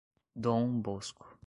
[0.35, 1.37] Dom Bosco